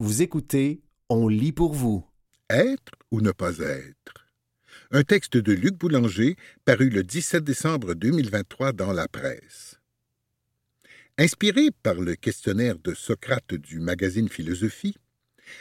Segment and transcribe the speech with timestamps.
[0.00, 2.06] Vous écoutez On lit pour vous.
[2.48, 4.28] Être ou ne pas être?
[4.92, 9.80] Un texte de Luc Boulanger paru le 17 décembre 2023 dans la presse.
[11.18, 14.96] Inspiré par le questionnaire de Socrate du magazine Philosophie,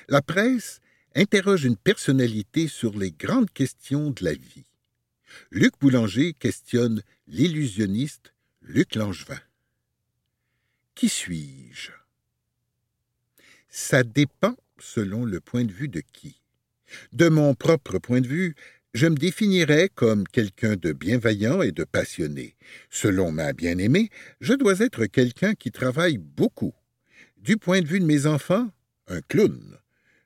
[0.08, 0.82] la presse
[1.16, 4.68] interroge une personnalité sur les grandes questions de la vie.
[5.50, 9.42] Luc Boulanger questionne l'illusionniste Luc Langevin.
[10.94, 11.92] Qui suis-je?
[13.80, 16.42] Ça dépend selon le point de vue de qui.
[17.14, 18.56] De mon propre point de vue,
[18.96, 22.56] je me définirais comme quelqu'un de bienveillant et de passionné.
[22.90, 24.10] Selon ma bien-aimée,
[24.42, 26.74] je dois être quelqu'un qui travaille beaucoup.
[27.38, 28.68] Du point de vue de mes enfants,
[29.06, 29.78] un clown.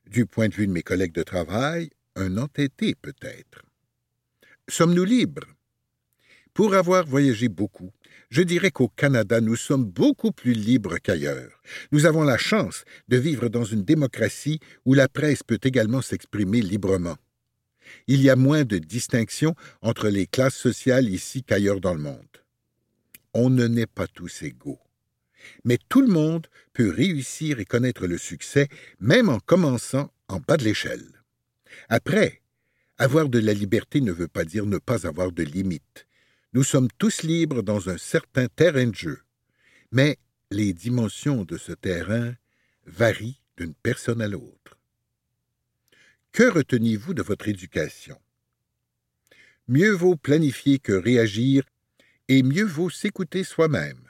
[0.09, 3.63] Du point de vue de mes collègues de travail, un entêté peut-être.
[4.69, 5.45] Sommes-nous libres?
[6.53, 7.91] Pour avoir voyagé beaucoup,
[8.29, 11.61] je dirais qu'au Canada, nous sommes beaucoup plus libres qu'ailleurs.
[11.93, 16.61] Nous avons la chance de vivre dans une démocratie où la presse peut également s'exprimer
[16.61, 17.17] librement.
[18.07, 22.37] Il y a moins de distinction entre les classes sociales ici qu'ailleurs dans le monde.
[23.33, 24.79] On ne naît pas tous égaux.
[25.63, 28.67] Mais tout le monde peut réussir et connaître le succès,
[28.99, 31.23] même en commençant en bas de l'échelle.
[31.87, 32.41] Après,
[32.97, 36.07] avoir de la liberté ne veut pas dire ne pas avoir de limites.
[36.53, 39.21] Nous sommes tous libres dans un certain terrain de jeu,
[39.91, 40.17] mais
[40.49, 42.35] les dimensions de ce terrain
[42.85, 44.77] varient d'une personne à l'autre.
[46.33, 48.19] Que retenez-vous de votre éducation?
[49.69, 51.63] Mieux vaut planifier que réagir,
[52.27, 54.09] et mieux vaut s'écouter soi-même.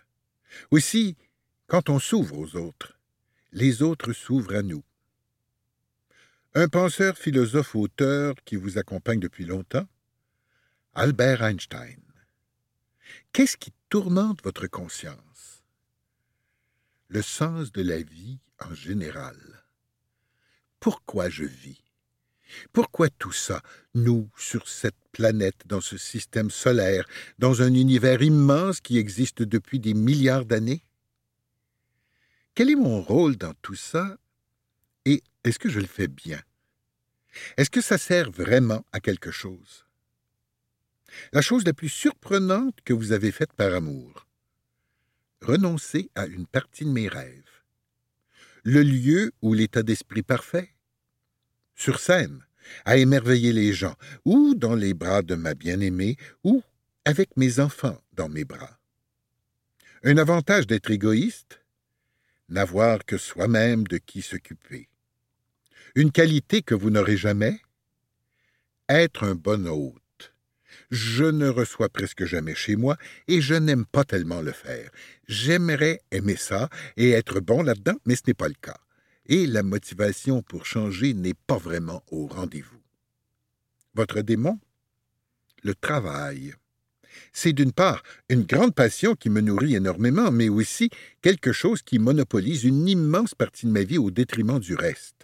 [0.72, 1.16] Aussi,
[1.68, 3.00] quand on s'ouvre aux autres,
[3.52, 4.84] les autres s'ouvrent à nous.
[6.56, 9.88] Un penseur, philosophe, auteur qui vous accompagne depuis longtemps
[10.94, 12.11] Albert Einstein.
[13.34, 15.64] Qu'est-ce qui tourmente votre conscience?
[17.08, 19.38] Le sens de la vie en général.
[20.80, 21.82] Pourquoi je vis?
[22.74, 23.62] Pourquoi tout ça,
[23.94, 27.08] nous, sur cette planète, dans ce système solaire,
[27.40, 30.84] dans un univers immense qui existe depuis des milliards d'années?
[32.54, 34.18] Quel est mon rôle dans tout ça?
[35.06, 36.42] Et est-ce que je le fais bien?
[37.58, 39.86] Est-ce que ça sert vraiment à quelque chose?
[41.34, 44.28] La chose la plus surprenante que vous avez faite par amour.
[45.42, 47.64] Renoncer à une partie de mes rêves.
[48.64, 50.70] Le lieu où l'état d'esprit parfait.
[51.76, 52.46] Sur scène,
[52.86, 56.62] à émerveiller les gens, ou dans les bras de ma bien-aimée, ou
[57.06, 58.80] avec mes enfants dans mes bras.
[60.04, 61.62] Un avantage d'être égoïste
[62.50, 64.90] N'avoir que soi-même de qui s'occuper.
[65.96, 67.62] Une qualité que vous n'aurez jamais
[68.90, 70.01] Être un bon hôte
[70.92, 72.98] je ne reçois presque jamais chez moi
[73.28, 74.92] et je n'aime pas tellement le faire.
[75.28, 78.78] J'aimerais aimer ça et être bon là-dedans, mais ce n'est pas le cas.
[79.26, 82.82] Et la motivation pour changer n'est pas vraiment au rendez-vous.
[83.96, 84.60] Votre démon?
[85.64, 86.54] Le travail.
[87.32, 90.90] C'est d'une part une grande passion qui me nourrit énormément, mais aussi
[91.22, 95.21] quelque chose qui monopolise une immense partie de ma vie au détriment du reste.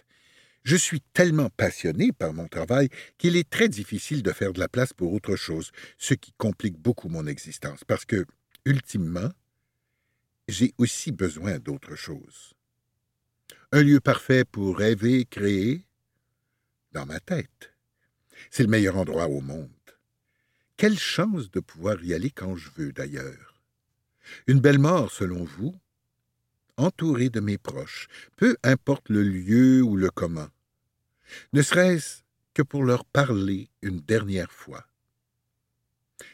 [0.68, 4.68] Je suis tellement passionné par mon travail qu'il est très difficile de faire de la
[4.68, 8.26] place pour autre chose, ce qui complique beaucoup mon existence, parce que,
[8.66, 9.30] ultimement,
[10.46, 12.52] j'ai aussi besoin d'autre chose.
[13.72, 15.86] Un lieu parfait pour rêver, créer,
[16.92, 17.72] dans ma tête.
[18.50, 19.70] C'est le meilleur endroit au monde.
[20.76, 23.54] Quelle chance de pouvoir y aller quand je veux, d'ailleurs.
[24.46, 25.74] Une belle mort, selon vous,
[26.76, 30.50] entouré de mes proches, peu importe le lieu ou le comment
[31.52, 32.22] ne serait-ce
[32.54, 34.86] que pour leur parler une dernière fois.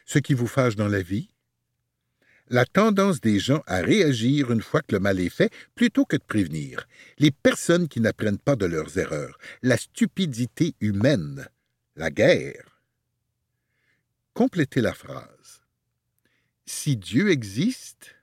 [0.07, 1.31] Ce qui vous fâche dans la vie?
[2.49, 6.17] La tendance des gens à réagir une fois que le mal est fait plutôt que
[6.17, 6.87] de prévenir.
[7.19, 9.39] Les personnes qui n'apprennent pas de leurs erreurs.
[9.63, 11.49] La stupidité humaine.
[11.97, 12.83] La guerre.
[14.35, 15.63] Complétez la phrase.
[16.67, 18.15] Si Dieu existe,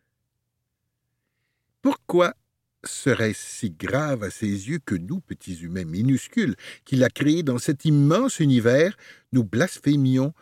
[1.81, 2.35] pourquoi
[2.85, 6.55] serait-ce si grave à ses yeux que nous, petits humains minuscules,
[6.85, 8.97] qu'il a créés dans cet immense univers,
[9.31, 10.33] nous blasphémions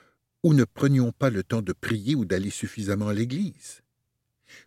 [0.43, 3.81] ou ne prenions pas le temps de prier ou d'aller suffisamment à l'Église.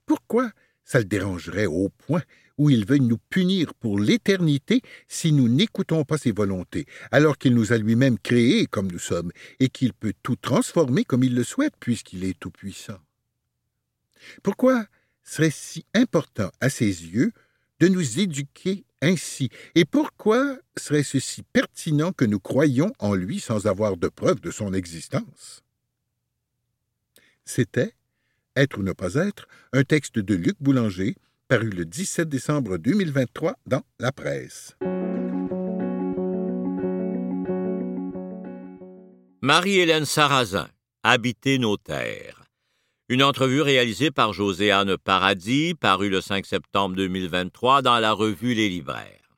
[0.07, 0.51] Pourquoi
[0.85, 2.23] ça le dérangerait au point
[2.59, 7.55] où il veuille nous punir pour l'éternité si nous n'écoutons pas ses volontés, alors qu'il
[7.55, 11.45] nous a lui-même créés comme nous sommes, et qu'il peut tout transformer comme il le
[11.45, 12.99] souhaite, puisqu'il est tout-puissant?
[14.43, 14.87] Pourquoi
[15.25, 17.33] serait si important à ses yeux
[17.82, 19.49] de nous éduquer ainsi.
[19.75, 24.52] Et pourquoi serait-ce si pertinent que nous croyions en lui sans avoir de preuve de
[24.52, 25.64] son existence?
[27.44, 27.93] C'était
[28.55, 31.17] Être ou ne pas être, un texte de Luc Boulanger,
[31.49, 34.76] paru le 17 décembre 2023 dans la presse.
[39.40, 40.69] Marie-Hélène Sarrazin,
[41.02, 42.44] Habiter nos terres.
[43.12, 48.70] Une entrevue réalisée par Joséanne Paradis, parue le 5 septembre 2023 dans la revue Les
[48.70, 49.37] Libraires.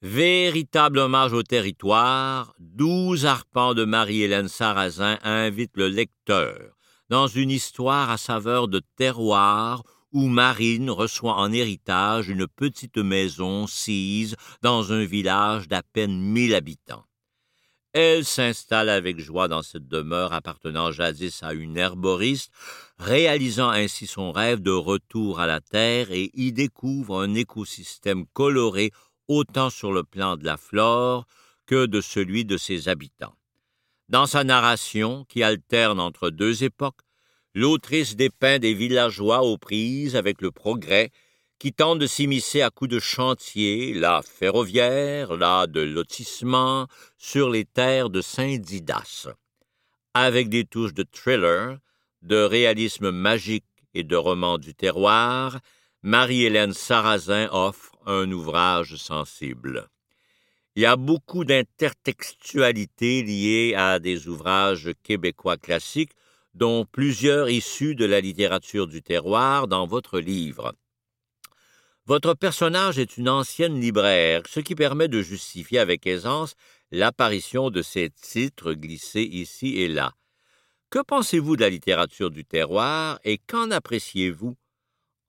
[0.00, 6.76] Véritable hommage au territoire, douze arpents de Marie-Hélène Sarrazin invitent le lecteur
[7.08, 9.82] dans une histoire à saveur de terroir
[10.12, 16.54] où Marine reçoit en héritage une petite maison sise dans un village d'à peine mille
[16.54, 17.06] habitants.
[17.92, 22.50] Elle s'installe avec joie dans cette demeure appartenant jadis à une herboriste,
[22.98, 28.92] réalisant ainsi son rêve de retour à la terre et y découvre un écosystème coloré
[29.28, 31.26] autant sur le plan de la flore
[31.66, 33.34] que de celui de ses habitants.
[34.08, 37.00] Dans sa narration, qui alterne entre deux époques,
[37.54, 41.10] l'autrice dépeint des villageois aux prises avec le progrès
[41.62, 46.88] qui tente de s'immiscer à coups de chantier, là ferroviaire, là de lotissement,
[47.18, 49.28] sur les terres de Saint-Didas.
[50.12, 51.78] Avec des touches de thriller,
[52.22, 53.64] de réalisme magique
[53.94, 55.60] et de roman du terroir,
[56.02, 59.88] Marie-Hélène Sarrazin offre un ouvrage sensible.
[60.74, 66.16] Il y a beaucoup d'intertextualité liée à des ouvrages québécois classiques,
[66.54, 70.74] dont plusieurs issus de la littérature du terroir dans votre livre.
[72.06, 76.54] Votre personnage est une ancienne libraire, ce qui permet de justifier avec aisance
[76.90, 80.12] l'apparition de ces titres glissés ici et là.
[80.90, 84.56] Que pensez-vous de la littérature du terroir et qu'en appréciez-vous?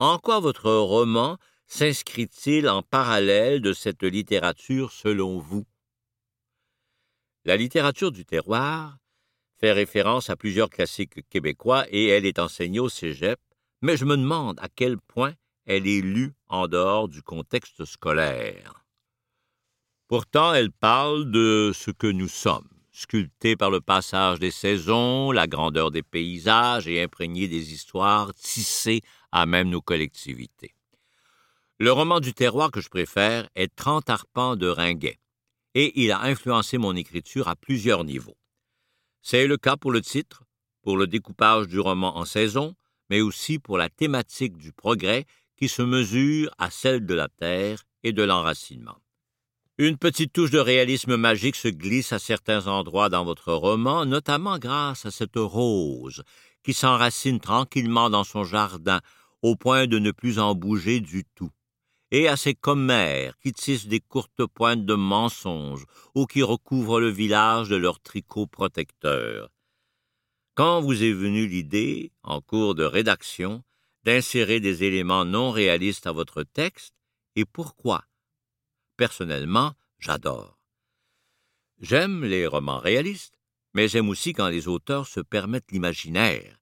[0.00, 1.38] En quoi votre roman
[1.68, 5.64] s'inscrit-il en parallèle de cette littérature selon vous?
[7.44, 8.98] La littérature du terroir
[9.60, 13.38] fait référence à plusieurs classiques québécois et elle est enseignée au cégep,
[13.80, 15.34] mais je me demande à quel point
[15.66, 18.84] elle est lue en dehors du contexte scolaire.
[20.08, 25.46] Pourtant, elle parle de ce que nous sommes, sculptés par le passage des saisons, la
[25.46, 29.00] grandeur des paysages et imprégnés des histoires tissées
[29.32, 30.74] à même nos collectivités.
[31.78, 35.18] Le roman du terroir que je préfère est Trente arpents de Ringuet,
[35.74, 38.36] et il a influencé mon écriture à plusieurs niveaux.
[39.22, 40.44] C'est le cas pour le titre,
[40.82, 42.76] pour le découpage du roman en saison,
[43.10, 45.24] mais aussi pour la thématique du progrès
[45.56, 48.98] qui se mesure à celle de la terre et de l'enracinement.
[49.76, 54.58] Une petite touche de réalisme magique se glisse à certains endroits dans votre roman, notamment
[54.58, 56.22] grâce à cette rose
[56.62, 59.00] qui s'enracine tranquillement dans son jardin
[59.42, 61.50] au point de ne plus en bouger du tout,
[62.10, 65.84] et à ces commères qui tissent des courtes pointes de mensonges
[66.14, 69.50] ou qui recouvrent le village de leurs tricots protecteurs.
[70.54, 73.64] Quand vous est venue l'idée, en cours de rédaction,
[74.04, 76.94] d'insérer des éléments non réalistes à votre texte
[77.36, 78.04] et pourquoi?
[78.96, 80.58] Personnellement, j'adore.
[81.80, 83.38] J'aime les romans réalistes,
[83.72, 86.60] mais j'aime aussi quand les auteurs se permettent l'imaginaire.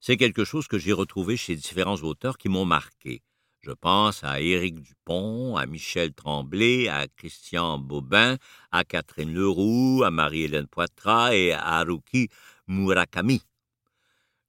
[0.00, 3.22] C'est quelque chose que j'ai retrouvé chez différents auteurs qui m'ont marqué.
[3.60, 8.36] Je pense à Éric Dupont, à Michel Tremblay, à Christian Bobin,
[8.70, 12.28] à Catherine Leroux, à Marie-Hélène Poitras et à Haruki
[12.68, 13.42] Murakami.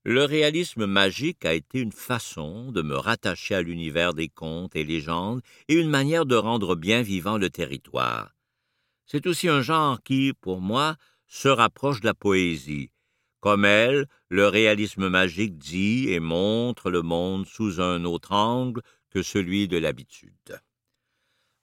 [0.10, 4.86] Le réalisme magique a été une façon de me rattacher à l'univers des contes et
[4.86, 8.34] légendes et une manière de rendre bien vivant le territoire.
[9.06, 10.96] C'est aussi un genre qui, pour moi,
[11.28, 12.90] se rapproche de la poésie.
[13.42, 19.22] Comme elle, le réalisme magique dit et montre le monde sous un autre angle que
[19.22, 20.62] celui de l'habitude.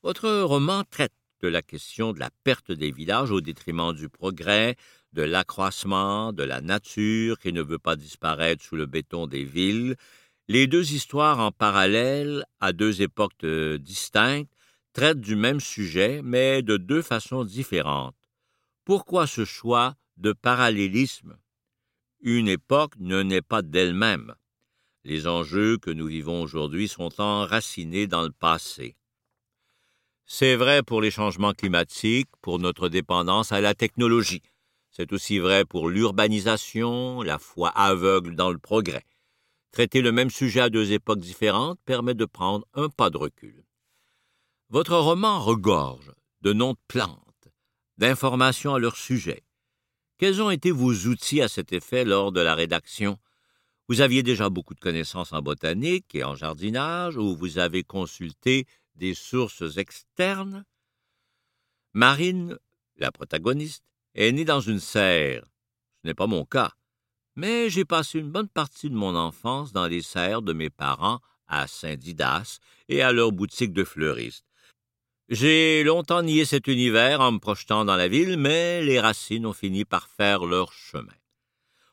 [0.03, 4.77] Votre roman traite de la question de la perte des villages au détriment du progrès,
[5.15, 9.95] de l'accroissement de la nature qui ne veut pas disparaître sous le béton des villes,
[10.49, 14.53] les deux histoires en parallèle, à deux époques euh, distinctes,
[14.93, 18.17] traitent du même sujet, mais de deux façons différentes.
[18.85, 21.37] Pourquoi ce choix de parallélisme?
[22.21, 24.35] Une époque ne naît pas d'elle-même.
[25.05, 28.97] Les enjeux que nous vivons aujourd'hui sont enracinés dans le passé.
[30.27, 34.43] C'est vrai pour les changements climatiques, pour notre dépendance à la technologie.
[34.97, 39.05] C'est aussi vrai pour l'urbanisation, la foi aveugle dans le progrès.
[39.73, 43.65] Traiter le même sujet à deux époques différentes permet de prendre un pas de recul.
[44.69, 47.49] Votre roman regorge de noms de plantes,
[47.99, 49.43] d'informations à leur sujet.
[50.17, 53.19] Quels ont été vos outils à cet effet lors de la rédaction?
[53.89, 58.65] Vous aviez déjà beaucoup de connaissances en botanique et en jardinage, ou vous avez consulté
[58.95, 60.65] des sources externes?
[61.95, 62.59] Marine,
[62.97, 63.83] la protagoniste,
[64.15, 65.45] est né dans une serre.
[66.03, 66.73] Ce n'est pas mon cas.
[67.37, 71.21] Mais j'ai passé une bonne partie de mon enfance dans les serres de mes parents
[71.49, 74.45] à Saint-Didas et à leur boutique de fleuriste.
[75.29, 79.55] J'ai longtemps nié cet univers en me projetant dans la ville, mais les racines ont
[79.55, 81.15] fini par faire leur chemin.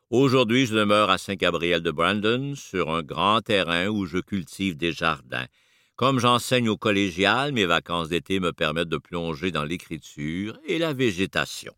[0.09, 4.91] Aujourd'hui, je demeure à Saint-Gabriel de Brandon, sur un grand terrain où je cultive des
[4.91, 5.47] jardins.
[5.95, 10.91] Comme j'enseigne au collégial, mes vacances d'été me permettent de plonger dans l'écriture et la
[10.91, 11.73] végétation.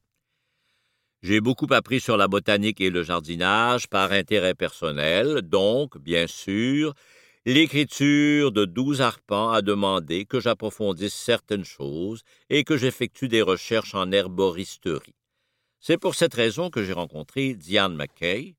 [1.24, 6.94] J'ai beaucoup appris sur la botanique et le jardinage par intérêt personnel, donc, bien sûr,
[7.46, 13.96] l'écriture de douze arpents a demandé que j'approfondisse certaines choses et que j'effectue des recherches
[13.96, 15.16] en herboristerie.
[15.80, 18.58] C'est pour cette raison que j'ai rencontré Diane McKay,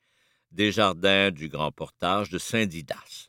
[0.51, 3.29] des jardins du Grand Portage de Saint-Didas.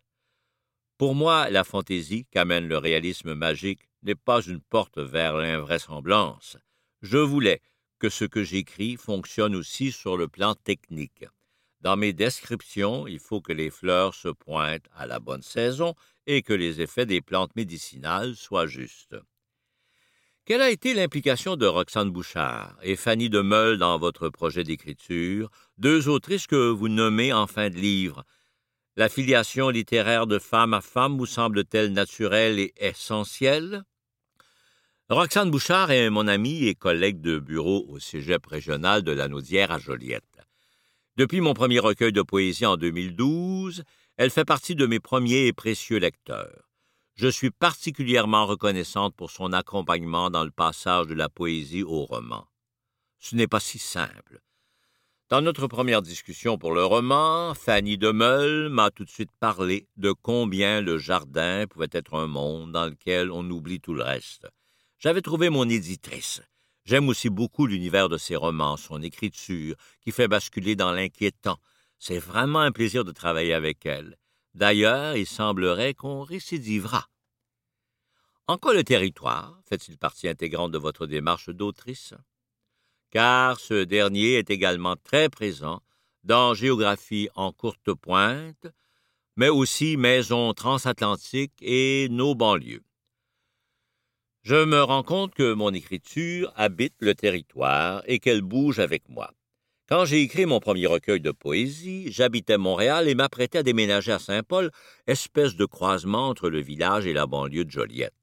[0.97, 6.55] Pour moi, la fantaisie qu'amène le réalisme magique n'est pas une porte vers l'invraisemblance.
[7.01, 7.59] Je voulais
[7.99, 11.25] que ce que j'écris fonctionne aussi sur le plan technique.
[11.81, 15.93] Dans mes descriptions, il faut que les fleurs se pointent à la bonne saison
[16.25, 19.15] et que les effets des plantes médicinales soient justes.
[20.45, 25.49] Quelle a été l'implication de Roxane Bouchard et Fanny de Meul dans votre projet d'écriture,
[25.77, 28.23] deux autrices que vous nommez en fin de livre?
[28.95, 33.83] La filiation littéraire de femme à femme vous semble-t-elle naturelle et essentielle?
[35.07, 39.71] Roxane Bouchard est mon amie et collègue de bureau au cégep régional de la Naudière
[39.71, 40.39] à Joliette.
[41.15, 43.83] Depuis mon premier recueil de poésie en 2012,
[44.17, 46.67] elle fait partie de mes premiers et précieux lecteurs.
[47.13, 52.47] Je suis particulièrement reconnaissante pour son accompagnement dans le passage de la poésie au roman.
[53.19, 54.41] Ce n'est pas si simple.
[55.29, 60.13] Dans notre première discussion pour le roman, Fanny Demeul m'a tout de suite parlé de
[60.13, 64.47] combien le jardin pouvait être un monde dans lequel on oublie tout le reste.
[64.99, 66.41] J'avais trouvé mon éditrice.
[66.85, 71.57] J'aime aussi beaucoup l'univers de ses romans, son écriture, qui fait basculer dans l'inquiétant.
[71.97, 74.17] C'est vraiment un plaisir de travailler avec elle.
[74.53, 77.09] D'ailleurs, il semblerait qu'on récidivera.
[78.47, 82.13] En quoi le territoire fait-il partie intégrante de votre démarche d'autrice?
[83.09, 85.81] Car ce dernier est également très présent
[86.23, 88.67] dans Géographie en courte pointe,
[89.35, 92.84] mais aussi Maison transatlantique et nos banlieues.
[94.45, 99.31] Je me rends compte que mon écriture habite le territoire et qu'elle bouge avec moi.
[99.89, 104.19] Quand j'ai écrit mon premier recueil de poésie, j'habitais Montréal et m'apprêtais à déménager à
[104.19, 104.69] Saint-Paul,
[105.07, 108.13] espèce de croisement entre le village et la banlieue de Joliette.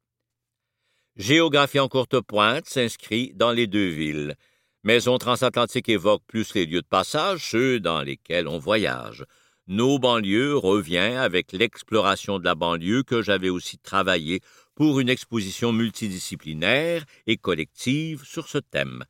[1.17, 4.37] Géographie en courte pointe s'inscrit dans les deux villes.
[4.85, 9.25] Maison transatlantique évoque plus les lieux de passage, ceux dans lesquels on voyage.
[9.67, 14.41] Nos banlieues revient avec l'exploration de la banlieue que j'avais aussi travaillé
[14.82, 19.04] pour une exposition multidisciplinaire et collective sur ce thème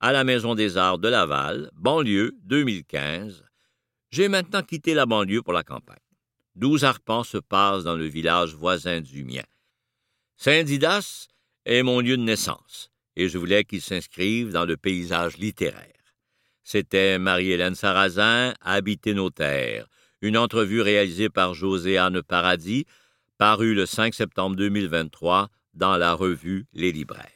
[0.00, 3.44] à la Maison des Arts de Laval, banlieue 2015.
[4.10, 5.94] J'ai maintenant quitté la banlieue pour la campagne.
[6.56, 9.44] Douze arpents se passent dans le village voisin du mien.
[10.36, 11.28] Saint-Didas
[11.64, 16.16] est mon lieu de naissance, et je voulais qu'il s'inscrive dans le paysage littéraire.
[16.64, 19.86] C'était Marie-Hélène Sarrazin, Habiter nos terres,
[20.22, 22.84] une entrevue réalisée par José-Anne Paradis,
[23.38, 27.30] parue le 5 septembre 2023 dans la revue Les Libraires.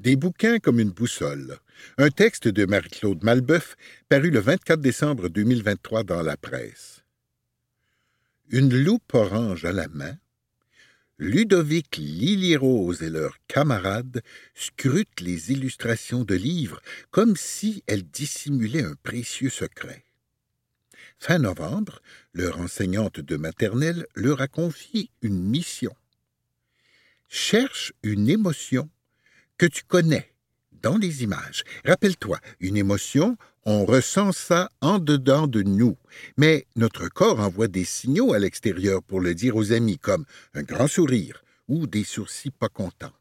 [0.00, 1.58] Des bouquins comme une boussole.
[1.96, 3.76] Un texte de Marie-Claude Malbeuf
[4.08, 7.04] paru le 24 décembre 2023 dans la presse.
[8.50, 10.16] Une loupe orange à la main,
[11.18, 14.22] Ludovic Lily-Rose et leurs camarades
[14.54, 20.04] scrutent les illustrations de livres comme si elles dissimulaient un précieux secret.
[21.18, 22.00] Fin novembre,
[22.32, 25.94] leur enseignante de maternelle leur a confié une mission.
[27.28, 28.90] Cherche une émotion
[29.58, 30.34] que tu connais
[30.72, 31.62] dans les images.
[31.84, 35.96] Rappelle-toi, une émotion, on ressent ça en dedans de nous,
[36.36, 40.62] mais notre corps envoie des signaux à l'extérieur pour le dire aux amis, comme un
[40.62, 43.12] grand sourire ou des sourcils pas contents.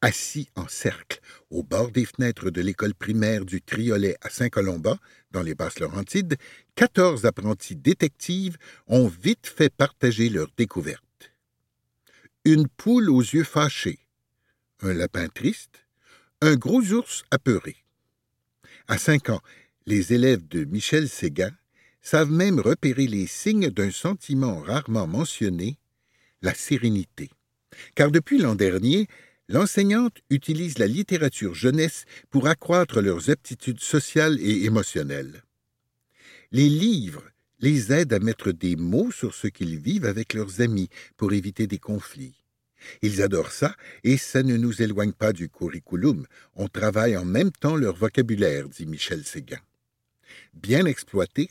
[0.00, 1.20] Assis en cercle,
[1.50, 4.98] au bord des fenêtres de l'école primaire du Triolet à Saint-Colomban,
[5.30, 6.36] dans les Basses-Laurentides,
[6.74, 11.02] quatorze apprentis détectives ont vite fait partager leur découverte.
[12.44, 13.98] Une poule aux yeux fâchés,
[14.80, 15.86] un lapin triste,
[16.42, 17.83] un gros ours apeuré.
[18.86, 19.40] À cinq ans,
[19.86, 21.52] les élèves de Michel Séguin
[22.02, 25.78] savent même repérer les signes d'un sentiment rarement mentionné,
[26.42, 27.30] la sérénité.
[27.94, 29.08] Car depuis l'an dernier,
[29.48, 35.44] l'enseignante utilise la littérature jeunesse pour accroître leurs aptitudes sociales et émotionnelles.
[36.52, 37.24] Les livres
[37.60, 41.66] les aident à mettre des mots sur ce qu'ils vivent avec leurs amis pour éviter
[41.66, 42.43] des conflits.
[43.02, 46.26] Ils adorent ça, et ça ne nous éloigne pas du curriculum.
[46.54, 49.60] On travaille en même temps leur vocabulaire, dit Michel Séguin.
[50.54, 51.50] Bien exploités,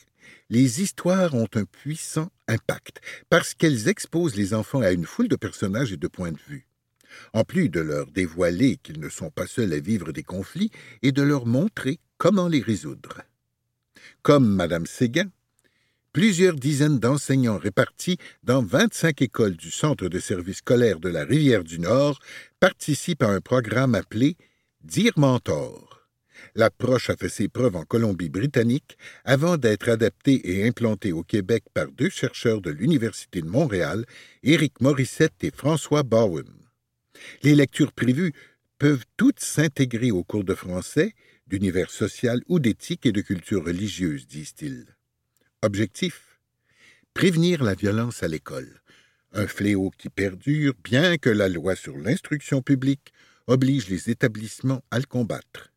[0.50, 3.00] les histoires ont un puissant impact
[3.30, 6.66] parce qu'elles exposent les enfants à une foule de personnages et de points de vue.
[7.32, 10.70] En plus de leur dévoiler qu'ils ne sont pas seuls à vivre des conflits
[11.02, 13.22] et de leur montrer comment les résoudre.
[14.22, 15.30] Comme Madame Séguin,
[16.14, 21.64] plusieurs dizaines d'enseignants répartis dans 25 écoles du centre de service scolaire de la Rivière
[21.64, 22.20] du Nord
[22.60, 24.36] participent à un programme appelé
[24.84, 26.08] Dire Mentor.
[26.54, 31.90] L'approche a fait ses preuves en Colombie-Britannique avant d'être adaptée et implantée au Québec par
[31.90, 34.04] deux chercheurs de l'Université de Montréal,
[34.44, 36.46] Éric Morissette et François Bowen.
[37.42, 38.32] Les lectures prévues
[38.78, 41.12] peuvent toutes s'intégrer au cours de français,
[41.48, 44.86] d'univers social ou d'éthique et de culture religieuse, disent-ils.
[45.64, 46.38] Objectif
[47.14, 48.82] Prévenir la violence à l'école,
[49.32, 53.14] un fléau qui perdure bien que la loi sur l'instruction publique
[53.46, 55.72] oblige les établissements à le combattre.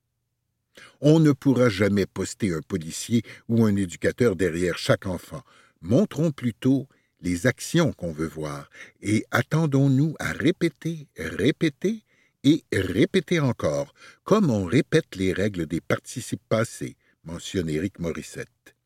[0.99, 5.41] On ne pourra jamais poster un policier ou un éducateur derrière chaque enfant.
[5.79, 6.89] Montrons plutôt
[7.21, 8.69] les actions qu'on veut voir
[9.01, 12.03] et attendons-nous à répéter, répéter
[12.43, 13.93] et répéter encore,
[14.25, 18.76] comme on répète les règles des participes passés, mentionne Éric Morissette.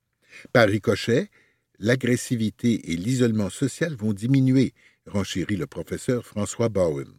[0.53, 1.29] Par ricochet,
[1.79, 4.73] l'agressivité et l'isolement social vont diminuer,
[5.05, 7.13] renchérit le professeur François Bowen.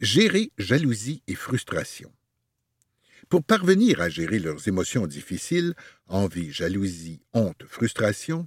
[0.00, 2.12] Gérer jalousie et frustration.
[3.28, 5.74] Pour parvenir à gérer leurs émotions difficiles,
[6.06, 8.46] envie, jalousie, honte, frustration,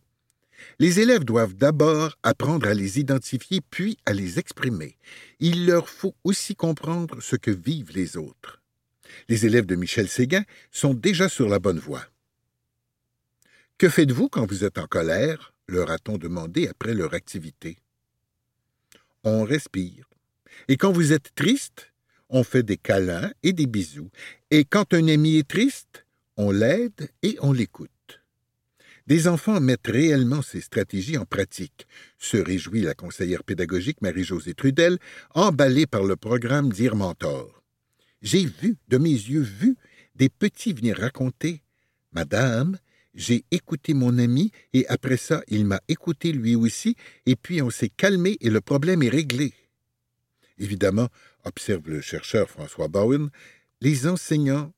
[0.80, 4.98] les élèves doivent d'abord apprendre à les identifier puis à les exprimer.
[5.40, 8.62] Il leur faut aussi comprendre ce que vivent les autres.
[9.30, 12.06] Les élèves de Michel Séguin sont déjà sur la bonne voie.
[13.78, 15.54] Que faites-vous quand vous êtes en colère?
[15.68, 17.80] leur a-t-on demandé après leur activité.
[19.24, 20.08] On respire.
[20.68, 21.92] Et quand vous êtes triste,
[22.30, 24.12] on fait des câlins et des bisous.
[24.52, 26.06] Et quand un ami est triste,
[26.38, 27.90] on l'aide et on l'écoute.
[29.08, 31.86] Des enfants mettent réellement ces stratégies en pratique,
[32.18, 35.00] se réjouit la conseillère pédagogique Marie-Josée Trudel,
[35.34, 37.64] emballée par le programme Dire Mentor.
[38.22, 39.78] J'ai vu, de mes yeux vus,
[40.16, 41.62] des petits venir raconter
[42.14, 42.78] Madame,
[43.16, 47.70] j'ai écouté mon ami et après ça, il m'a écouté lui aussi, et puis on
[47.70, 49.54] s'est calmé et le problème est réglé.
[50.58, 51.10] Évidemment,
[51.44, 53.30] observe le chercheur François Bowen,
[53.82, 54.74] les enseignants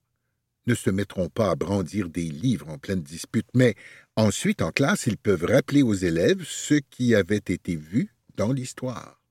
[0.68, 3.76] ne se mettront pas à brandir des livres en pleine dispute, mais
[4.16, 9.22] ensuite en classe, ils peuvent rappeler aux élèves ce qui avait été vu dans l'histoire.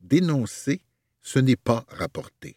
[0.00, 0.82] Dénoncer,
[1.22, 2.56] ce n'est pas rapporter.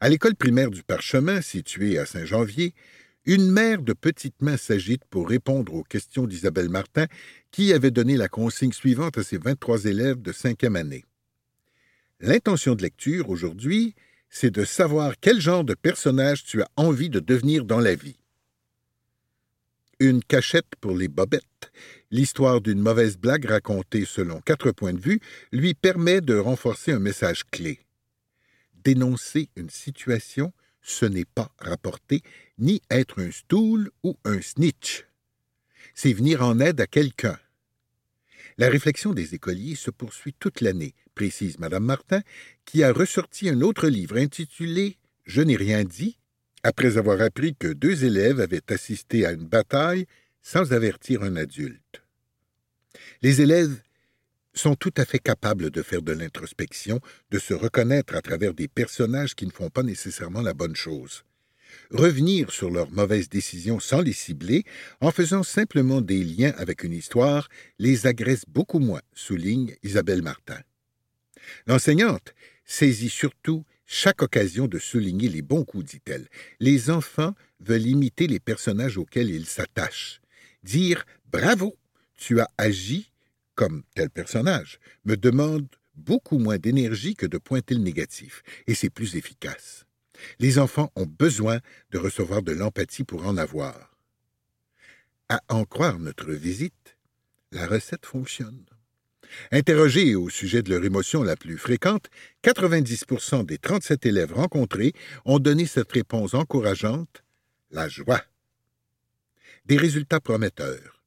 [0.00, 2.74] À l'école primaire du Parchemin, située à Saint-Janvier,
[3.26, 7.06] une mère de petites mains s'agite pour répondre aux questions d'Isabelle Martin,
[7.50, 11.04] qui avait donné la consigne suivante à ses 23 élèves de cinquième année.
[12.20, 13.94] L'intention de lecture aujourd'hui,
[14.28, 18.18] c'est de savoir quel genre de personnage tu as envie de devenir dans la vie.
[20.00, 21.72] Une cachette pour les bobettes,
[22.10, 25.20] l'histoire d'une mauvaise blague racontée selon quatre points de vue,
[25.52, 27.80] lui permet de renforcer un message clé.
[28.84, 32.22] Dénoncer une situation, ce n'est pas rapporter,
[32.58, 35.06] ni être un stool ou un snitch.
[35.94, 37.38] C'est venir en aide à quelqu'un.
[38.56, 42.22] La réflexion des écoliers se poursuit toute l'année, précise Madame Martin,
[42.64, 46.18] qui a ressorti un autre livre intitulé Je n'ai rien dit,
[46.62, 50.06] après avoir appris que deux élèves avaient assisté à une bataille
[50.40, 52.02] sans avertir un adulte.
[53.22, 53.82] Les élèves
[54.52, 58.68] sont tout à fait capables de faire de l'introspection, de se reconnaître à travers des
[58.68, 61.24] personnages qui ne font pas nécessairement la bonne chose.
[61.90, 64.64] Revenir sur leurs mauvaises décisions sans les cibler,
[65.00, 70.58] en faisant simplement des liens avec une histoire, les agresse beaucoup moins, souligne Isabelle Martin.
[71.66, 72.34] L'enseignante
[72.64, 76.26] saisit surtout chaque occasion de souligner les bons coups, dit-elle.
[76.58, 80.20] Les enfants veulent imiter les personnages auxquels ils s'attachent.
[80.62, 81.76] Dire Bravo,
[82.16, 83.10] tu as agi
[83.54, 88.90] comme tel personnage me demande beaucoup moins d'énergie que de pointer le négatif, et c'est
[88.90, 89.83] plus efficace.
[90.38, 93.96] Les enfants ont besoin de recevoir de l'empathie pour en avoir.
[95.28, 96.96] À en croire notre visite,
[97.52, 98.64] la recette fonctionne.
[99.50, 102.08] Interrogés au sujet de leur émotion la plus fréquente,
[102.42, 104.92] 90% des 37 élèves rencontrés
[105.24, 107.24] ont donné cette réponse encourageante
[107.70, 108.22] la joie.
[109.66, 111.02] Des résultats prometteurs.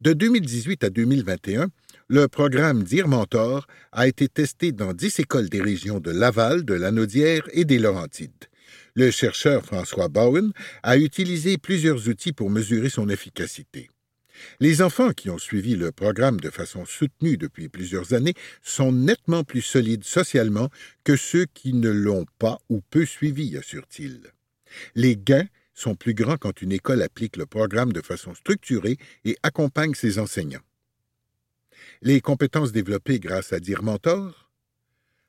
[0.00, 1.68] De 2018 à 2021,
[2.08, 6.72] le programme Dire Mentor a été testé dans dix écoles des régions de Laval, de
[6.72, 8.46] Lanaudière et des Laurentides.
[8.94, 13.90] Le chercheur François Bowen a utilisé plusieurs outils pour mesurer son efficacité.
[14.58, 19.44] Les enfants qui ont suivi le programme de façon soutenue depuis plusieurs années sont nettement
[19.44, 20.70] plus solides socialement
[21.04, 24.32] que ceux qui ne l'ont pas ou peu suivi, assure-t-il.
[24.94, 29.36] Les gains sont plus grands quand une école applique le programme de façon structurée et
[29.42, 30.62] accompagne ses enseignants.
[32.00, 34.52] Les compétences développées grâce à Dire Mentor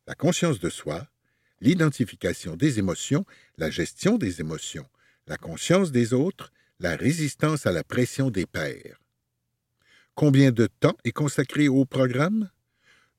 [0.05, 1.08] La conscience de soi,
[1.62, 3.25] l'identification des émotions,
[3.58, 4.86] la gestion des émotions,
[5.25, 9.01] la conscience des autres, la résistance à la pression des pairs.
[10.13, 12.51] Combien de temps est consacré au programme?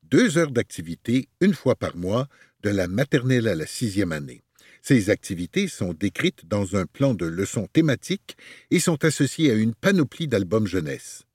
[0.03, 2.29] Deux heures d'activité, une fois par mois,
[2.63, 4.43] de la maternelle à la sixième année.
[4.81, 8.37] Ces activités sont décrites dans un plan de leçons thématiques
[8.71, 11.25] et sont associées à une panoplie d'albums jeunesse.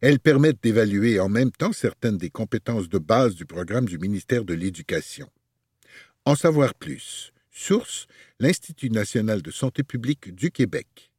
[0.00, 4.44] Elles permettent d'évaluer en même temps certaines des compétences de base du programme du ministère
[4.44, 5.28] de l'Éducation.
[6.24, 7.32] En savoir plus.
[7.50, 8.06] Source
[8.38, 11.10] l'Institut national de santé publique du Québec.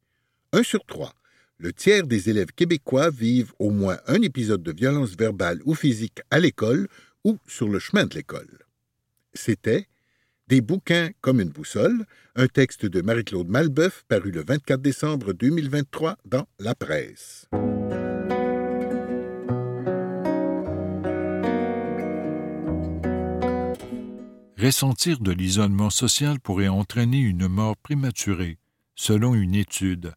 [0.52, 1.14] Un sur trois.
[1.58, 6.20] Le tiers des élèves québécois vivent au moins un épisode de violence verbale ou physique
[6.30, 6.88] à l'école
[7.24, 8.64] ou sur le chemin de l'école.
[9.34, 9.86] C'était
[10.48, 16.16] Des bouquins comme une boussole, un texte de Marie-Claude Malbeuf paru le 24 décembre 2023
[16.24, 17.46] dans La Presse.
[24.60, 28.58] Ressentir de l'isolement social pourrait entraîner une mort prématurée,
[28.94, 30.12] selon une étude.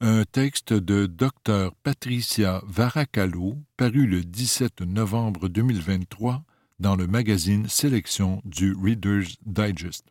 [0.00, 6.44] Un texte de Dr Patricia Varacalo, paru le 17 novembre 2023
[6.78, 10.04] dans le magazine Sélection du Reader's Digest.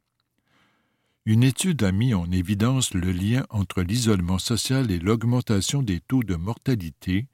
[1.26, 6.24] Une étude a mis en évidence le lien entre l'isolement social et l'augmentation des taux
[6.24, 7.28] de mortalité,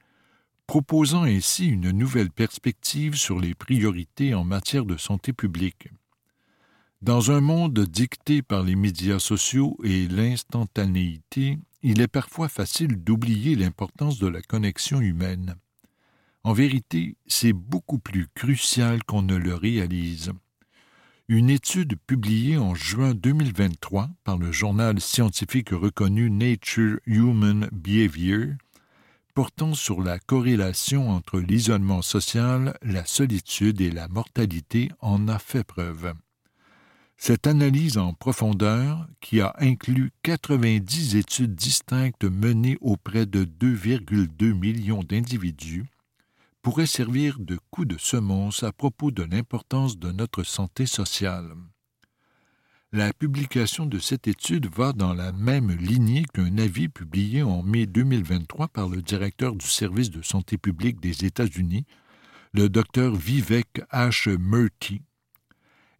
[0.68, 5.90] proposant ainsi une nouvelle perspective sur les priorités en matière de santé publique.
[7.04, 13.58] Dans un monde dicté par les médias sociaux et l'instantanéité, il est parfois facile d'oublier
[13.58, 15.56] l'importance de la connexion humaine.
[16.46, 20.32] En vérité, c'est beaucoup plus crucial qu'on ne le réalise.
[21.28, 28.54] Une étude publiée en juin 2023 par le journal scientifique reconnu Nature Human Behavior
[29.34, 35.66] portant sur la corrélation entre l'isolement social, la solitude et la mortalité en a fait
[35.66, 36.14] preuve.
[37.26, 45.04] Cette analyse en profondeur, qui a inclus 90 études distinctes menées auprès de 2,2 millions
[45.04, 45.86] d'individus,
[46.62, 51.56] pourrait servir de coup de semonce à propos de l'importance de notre santé sociale.
[52.92, 57.86] La publication de cette étude va dans la même lignée qu'un avis publié en mai
[57.86, 61.86] 2023 par le directeur du service de santé publique des États-Unis,
[62.52, 64.38] le Dr Vivek H.
[64.38, 65.04] Murthy,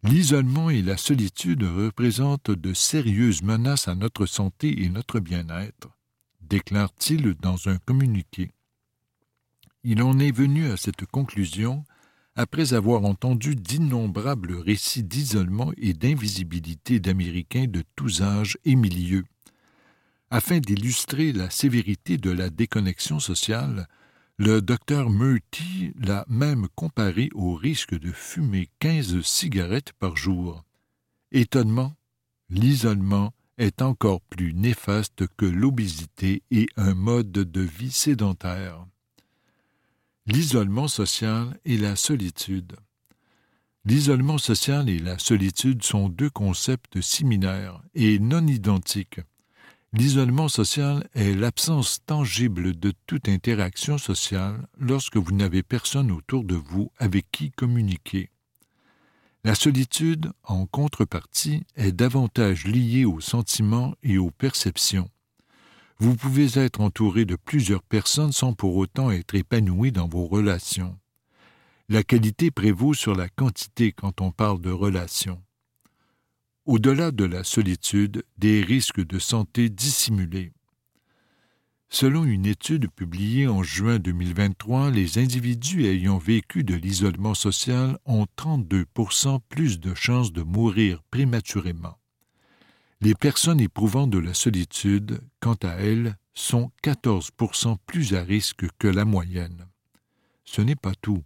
[0.04, 5.88] L'isolement et la solitude représentent de sérieuses menaces à notre santé et notre bien-être,
[6.42, 8.50] déclare-t-il dans un communiqué.
[9.82, 11.84] Il en est venu à cette conclusion
[12.36, 19.24] après avoir entendu d'innombrables récits d'isolement et d'invisibilité d'Américains de tous âges et milieux.
[20.28, 23.88] Afin d'illustrer la sévérité de la déconnexion sociale,
[24.36, 30.64] le docteur Murty l'a même comparé au risque de fumer quinze cigarettes par jour.
[31.30, 31.94] Étonnement,
[32.50, 38.84] l'isolement est encore plus néfaste que l'obésité et un mode de vie sédentaire.
[40.26, 42.74] L'isolement social et la solitude.
[43.84, 49.20] L'isolement social et la solitude sont deux concepts similaires et non identiques.
[49.96, 56.56] L'isolement social est l'absence tangible de toute interaction sociale lorsque vous n'avez personne autour de
[56.56, 58.28] vous avec qui communiquer.
[59.44, 65.08] La solitude, en contrepartie, est davantage liée aux sentiments et aux perceptions.
[65.98, 70.98] Vous pouvez être entouré de plusieurs personnes sans pour autant être épanoui dans vos relations.
[71.88, 75.43] La qualité prévaut sur la quantité quand on parle de relations.
[76.66, 80.50] Au-delà de la solitude, des risques de santé dissimulés.
[81.90, 88.26] Selon une étude publiée en juin 2023, les individus ayant vécu de l'isolement social ont
[88.38, 91.98] 32% plus de chances de mourir prématurément.
[93.02, 98.88] Les personnes éprouvant de la solitude, quant à elles, sont 14% plus à risque que
[98.88, 99.66] la moyenne.
[100.46, 101.22] Ce n'est pas tout.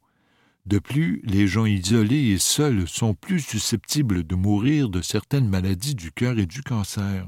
[0.68, 5.94] De plus, les gens isolés et seuls sont plus susceptibles de mourir de certaines maladies
[5.94, 7.26] du cœur et du cancer.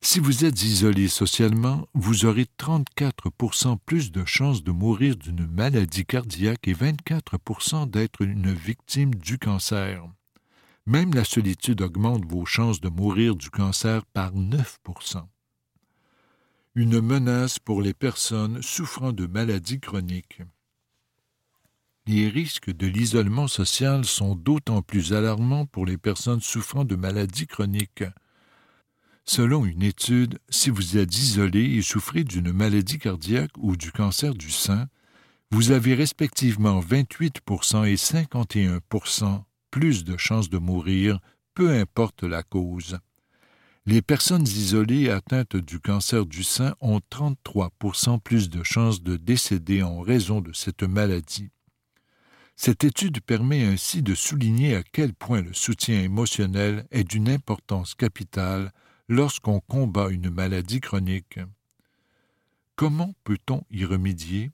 [0.00, 6.06] Si vous êtes isolé socialement, vous aurez 34% plus de chances de mourir d'une maladie
[6.06, 10.06] cardiaque et 24% d'être une victime du cancer.
[10.86, 15.26] Même la solitude augmente vos chances de mourir du cancer par 9%
[16.76, 20.42] Une menace pour les personnes souffrant de maladies chroniques
[22.06, 27.46] les risques de l'isolement social sont d'autant plus alarmants pour les personnes souffrant de maladies
[27.46, 28.04] chroniques.
[29.24, 34.34] Selon une étude, si vous êtes isolé et souffrez d'une maladie cardiaque ou du cancer
[34.34, 34.88] du sein,
[35.52, 41.20] vous avez respectivement 28% et 51% plus de chances de mourir,
[41.54, 42.98] peu importe la cause.
[43.86, 49.82] Les personnes isolées atteintes du cancer du sein ont 33% plus de chances de décéder
[49.82, 51.50] en raison de cette maladie.
[52.56, 57.94] Cette étude permet ainsi de souligner à quel point le soutien émotionnel est d'une importance
[57.94, 58.72] capitale
[59.08, 61.40] lorsqu'on combat une maladie chronique.
[62.76, 64.50] Comment peut-on y remédier?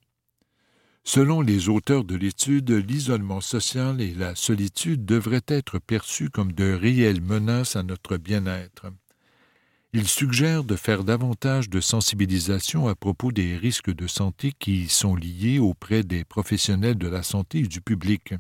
[1.05, 6.73] Selon les auteurs de l'étude, l'isolement social et la solitude devraient être perçus comme de
[6.73, 8.87] réelles menaces à notre bien-être.
[9.95, 14.89] Ils suggèrent de faire davantage de sensibilisation à propos des risques de santé qui y
[14.89, 18.35] sont liés auprès des professionnels de la santé et du public.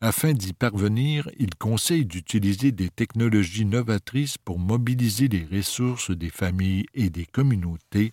[0.00, 6.86] Afin d'y parvenir, il conseille d'utiliser des technologies novatrices pour mobiliser les ressources des familles
[6.94, 8.12] et des communautés,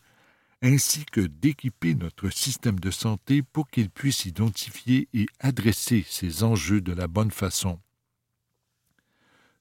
[0.64, 6.82] ainsi que d'équiper notre système de santé pour qu'il puisse identifier et adresser ces enjeux
[6.82, 7.80] de la bonne façon.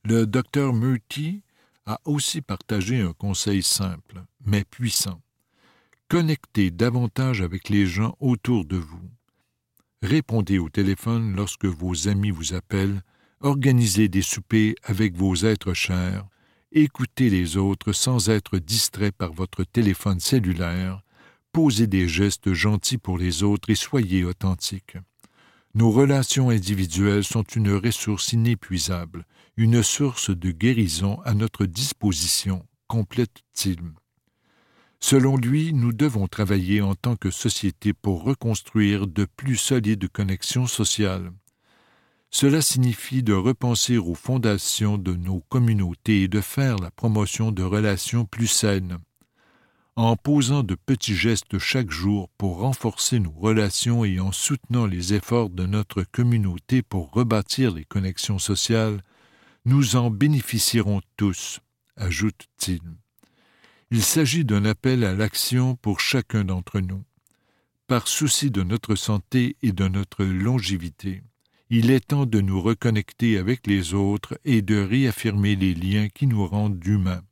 [0.05, 1.43] Le docteur Murty
[1.87, 5.21] a aussi partagé un conseil simple, mais puissant.
[6.09, 9.11] Connectez davantage avec les gens autour de vous.
[10.03, 13.03] Répondez au téléphone lorsque vos amis vous appellent,
[13.41, 16.27] organisez des soupers avec vos êtres chers,
[16.71, 21.03] écoutez les autres sans être distrait par votre téléphone cellulaire,
[21.53, 24.97] posez des gestes gentils pour les autres et soyez authentiques.
[25.75, 29.25] Nos relations individuelles sont une ressource inépuisable,
[29.57, 33.81] une source de guérison à notre disposition, complète-t-il.
[34.99, 40.67] Selon lui, nous devons travailler en tant que société pour reconstruire de plus solides connexions
[40.67, 41.33] sociales.
[42.31, 47.63] Cela signifie de repenser aux fondations de nos communautés et de faire la promotion de
[47.63, 48.99] relations plus saines.
[49.97, 55.13] En posant de petits gestes chaque jour pour renforcer nos relations et en soutenant les
[55.13, 59.03] efforts de notre communauté pour rebâtir les connexions sociales,
[59.65, 61.61] nous en bénéficierons tous,
[61.97, 62.81] ajoute-t-il.
[63.91, 67.05] Il s'agit d'un appel à l'action pour chacun d'entre nous.
[67.87, 71.23] Par souci de notre santé et de notre longévité,
[71.69, 76.27] il est temps de nous reconnecter avec les autres et de réaffirmer les liens qui
[76.27, 77.23] nous rendent humains.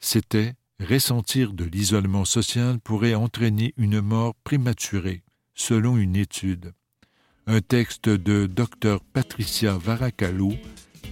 [0.00, 5.22] C'était ressentir de l'isolement social pourrait entraîner une mort prématurée,
[5.54, 6.74] selon une étude.
[7.48, 10.52] Un texte de Dr Patricia Varacalo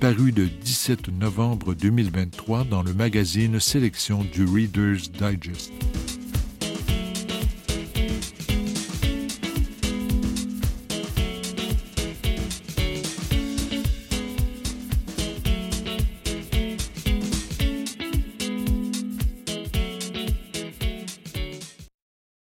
[0.00, 5.72] paru le 17 novembre 2023 dans le magazine Sélection du Reader's Digest.